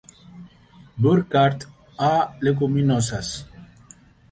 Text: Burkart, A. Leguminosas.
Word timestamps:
Burkart, 0.97 1.67
A. 1.95 2.33
Leguminosas. 2.39 3.31